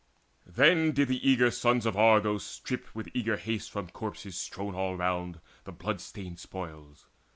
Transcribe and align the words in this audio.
Then 0.47 0.93
did 0.93 1.09
the 1.09 1.21
warrior 1.23 1.51
sons 1.51 1.85
of 1.85 1.95
Argos 1.95 2.43
strip 2.43 2.95
With 2.95 3.09
eager 3.13 3.37
haste 3.37 3.69
from 3.69 3.89
corpses 3.91 4.35
strown 4.35 4.73
all 4.73 4.97
round 4.97 5.39
The 5.65 5.71
blood 5.73 6.01
stained 6.01 6.39
spoils. 6.39 7.05